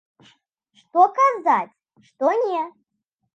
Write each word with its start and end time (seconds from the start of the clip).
Што 0.79 1.03
казаць, 1.19 1.77
што 2.09 2.33
не? 2.43 2.65